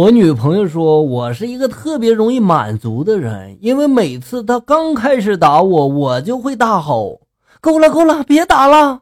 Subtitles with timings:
[0.00, 7.20] 我女朋友说我是一个特别容易满足的人，因为每次她刚开始打我，我就会大吼
[7.60, 9.00] ：“够了，够了，别打了。”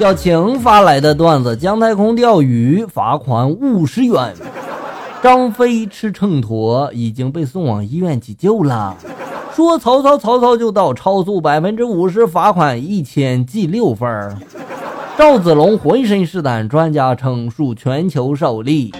[0.00, 4.34] 小晴发来的段子：姜太空钓鱼罚款五十元，
[5.22, 8.96] 张飞吃秤砣已经被送往医院急救了。
[9.54, 14.36] 说曹操，曹操就到，超速百分之五十，罚款一千，记六分。
[15.16, 18.92] 赵子龙浑身是胆，专家称属全球首例。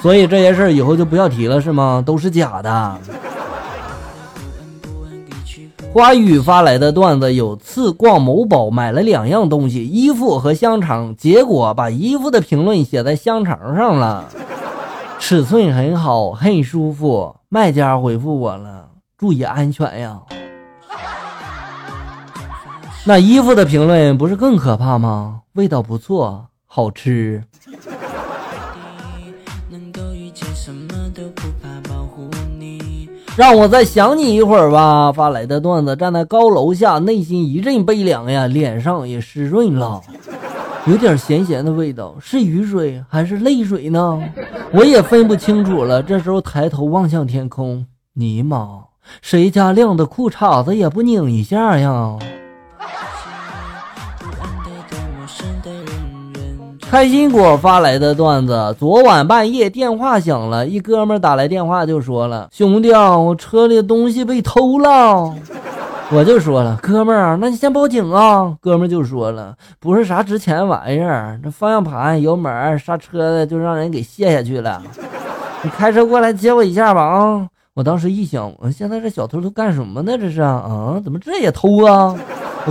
[0.00, 2.02] 所以这些事儿以后就不要提了，是吗？
[2.04, 2.98] 都是假的。
[5.92, 14.26] 花语发来的段子：有次逛某宝买了两样东西，衣服和香肠，结果把衣服的评论写在香肠上了，
[15.18, 17.34] 尺寸很好，很舒服。
[17.48, 18.86] 卖家回复我了：
[19.18, 20.20] 注意安全呀。
[23.04, 25.40] 那衣服的评论不是更可怕吗？
[25.54, 27.42] 味道不错，好吃。
[33.36, 35.10] 让我再想你一会儿吧。
[35.12, 40.00] 发来的段子，站在高楼下，内心一阵悲凉呀，脸上也湿润了，
[40.86, 44.22] 有点咸咸的味道，是雨水还是泪水呢？
[44.72, 46.02] 我也分不清楚了。
[46.02, 48.84] 这时候抬头望向天空，尼玛，
[49.22, 52.18] 谁家晾的裤衩子也不拧一下呀？
[56.90, 65.32] 开心果发来的段子：昨晚半夜电话响了，一哥们打来电话就说了：“兄弟啊，我车里的东西被偷了。
[66.10, 74.82] ”我就说了：“哥们儿，那你先报警啊。”哥们儿就说了：“不是啥值钱玩意儿，这方向盘、油门、刹车的就让人给卸下去了。
[75.62, 80.18] 你开车过来接我一下吧啊！”我当时一想，现在这小偷都干什么呢？
[80.18, 82.16] 这是啊，怎么这也偷啊？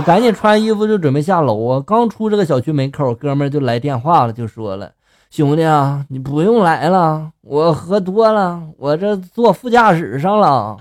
[0.00, 1.82] 我赶紧穿衣服就准备下楼啊！
[1.86, 4.92] 刚出这个小区门口，哥们就来电话了，就说了
[5.30, 10.78] ：“兄弟啊，你不用来了，我喝多了，我这坐副驾驶上了。”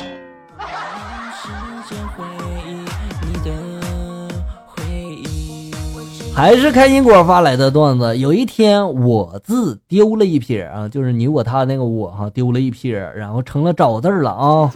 [6.34, 8.18] 还是开心果发来的段子。
[8.18, 14.72] 有一天，我字丢了一撇啊，就是你我他那个我哈，丢了一撇，然后成了找字了啊。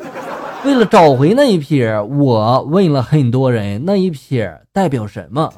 [0.66, 5.52] 为了找回那一撇，我问了很多人，那一撇代表什么？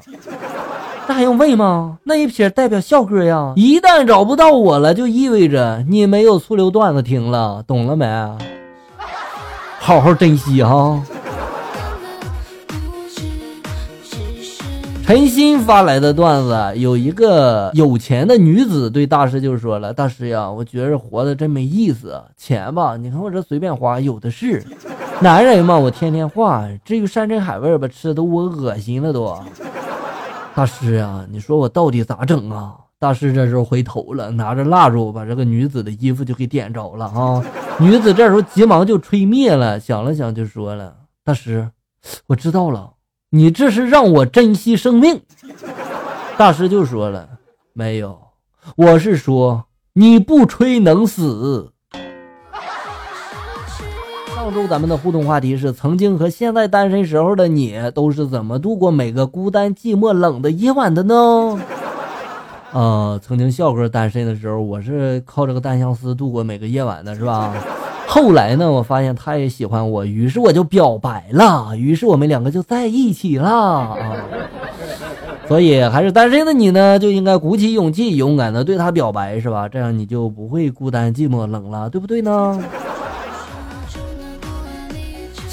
[1.06, 1.98] 那还用问吗？
[2.02, 3.52] 那一撇代表笑哥呀！
[3.54, 8.06] 一旦找不到我了，就意味着你没有醋溜段子听了，懂了没？
[9.78, 11.00] 好好珍惜哈。
[15.04, 24.64] 陈鑫发来的段子，有一个有钱的女子对大师就说了：“大师呀，我觉着活的真没意思，钱吧，你看我这随便花有的是。
[25.20, 29.36] 男人嘛，我天天花，至于山珍海味吧，吃的我恶心了都。
[30.54, 37.44] 大师啊，你说我到底咋整啊？”大师这时候回头了，拿着蜡烛把这个女子的衣服就给点着了啊！
[37.78, 41.70] 女子这时候急忙就吹灭了，想了想就说了：“大师，
[42.26, 42.92] 我知道了。”
[43.30, 45.20] 你这是让我珍惜生命，
[46.38, 47.28] 大师就说了，
[47.74, 48.18] 没有，
[48.76, 51.72] 我是说你不吹能死。
[54.46, 61.58] 上周咱们的互动话题是：曾经和现在单身时候的你，都是怎么度过每个孤单、寂寞、冷的夜晚的呢？
[62.72, 67.52] 呃，曾经笑哥单身的时候，我是靠这个单相思度过每个夜晚的，是吧？
[68.06, 73.96] 后来呢，我发现他也喜欢我，于是我就表白了，于是我们两个就在一起了啊。
[75.48, 79.68] 所以还是单身的你呢，就应该鼓起勇气，勇敢的对他表白，是吧？
[79.68, 82.62] 这样你就不会孤单寂寞冷了，对不对呢？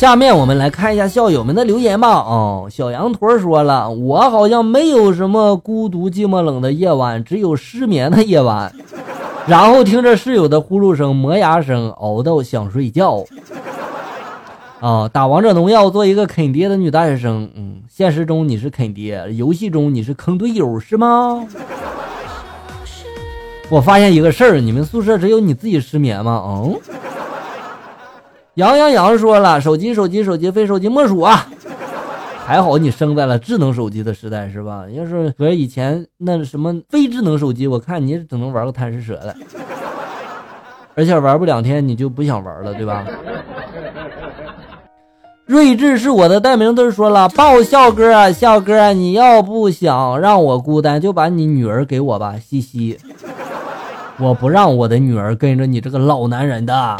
[0.03, 2.09] 下面我们来看一下校友们的留言吧。
[2.09, 8.69] 哦，小羊驼说了，我好像没有什么孤独寂寞冷的夜晚，只有失眠的夜晚。
[9.47, 13.23] 然后听着室友的呼噜声、磨牙声，熬到想睡觉。
[14.81, 17.49] 啊， 打王者荣耀做一个啃爹的女大学生。
[17.55, 21.47] 嗯，现实中你是啃爹，游戏中你是坑队友是吗？
[23.71, 26.43] 我发现一个事儿，你们宿舍只有你自己失眠吗？
[26.45, 26.77] 嗯。
[28.55, 31.47] 杨洋洋说了，手机手机手机非手机莫属啊。
[32.45, 34.85] 还好你生在了智能手机的时代，是吧？
[34.91, 39.33] 要是搁以前那什么非智能手机，我看你只能玩个贪吃蛇了，
[40.93, 43.05] 而且玩不两天你就不想玩了，对吧？
[45.45, 52.99] 睿智是我的代名词，说了，爆笑哥啊，笑哥，你要不想让我孤单，就把你女儿给我吧，嘻嘻。
[54.19, 56.97] 我不让我的女儿跟着你这个老男人的。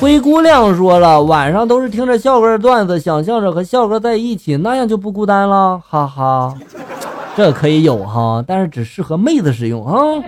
[0.00, 6.54] 灰姑娘说了，晚上都是听着笑哥段子，想象着和笑哥在一起，那样就不孤单了，哈哈。
[7.36, 10.22] 这可以有哈，但是只适合妹子使用啊。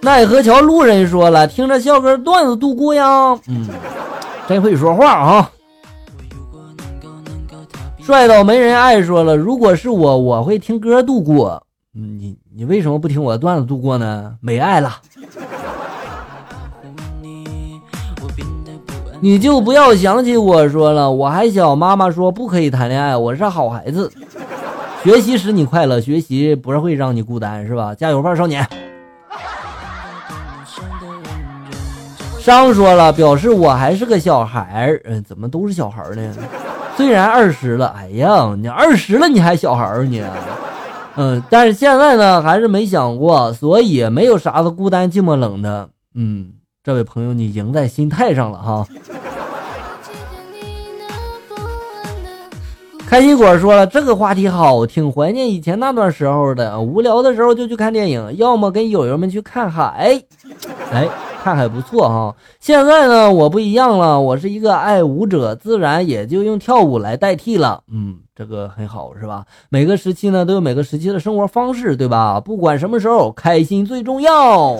[0.00, 3.68] 奈何桥路人说了，听着笑哥段子度过呀，嗯，
[4.48, 5.50] 真会说话啊。
[7.98, 11.62] 帅到没人爱说了，如果是我，我会听歌度过。
[11.92, 14.34] 你你为什么不听我的段子度过呢？
[14.40, 14.96] 没爱了。
[19.22, 24.10] 你就不要想起我说了，我还小，妈妈说不可以谈恋爱，我是好孩子。
[25.04, 27.94] 学习使你快乐，学习不是会让你孤单，是吧？
[27.94, 28.66] 加油吧，少年。
[32.38, 35.02] 商说了，表示我还是个小孩儿。
[35.04, 36.32] 嗯，怎么都是小孩呢？
[36.96, 40.24] 虽然二十了，哎呀，你二十了你还小孩儿你？
[41.16, 45.90] 嗯，但是现在呢，还是没想过，所以没有啥子孤单寂寞冷的。
[46.14, 46.52] 嗯。
[46.90, 48.84] 这位朋友，你赢在心态上了哈。
[53.06, 56.80] 开心果说了，这个话题好，挺怀念以前那段时候的。
[56.80, 60.20] 无聊的时候就去看电影，要么跟友友们去看海。
[60.90, 61.08] 哎，
[61.44, 62.34] 看海不错哈。
[62.58, 67.84] 现在呢，我不一样了，我是一个爱舞者，自然也就用跳舞来代替了。
[67.88, 69.44] 嗯，这个很好，是吧？
[69.68, 72.40] 每个时期呢，都有每个时期的生活方式，对吧？
[72.40, 74.76] 不管什么时候，开心最重要。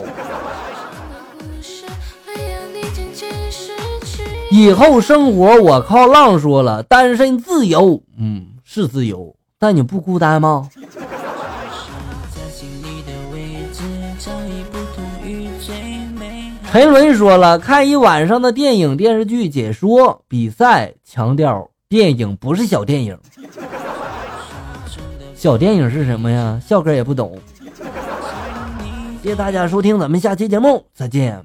[4.51, 10.69] 以后生活我靠浪说了，单身自由，嗯，是自由，但你不孤单吗？
[16.73, 23.19] 陈伦说了，看一晚上的电影电视剧解说比赛，强调电影不是小电影。
[25.35, 26.61] 小电影是什么呀？
[26.65, 27.39] 笑哥也不懂。
[29.23, 31.45] 谢谢大家收听，咱们下期节目再见。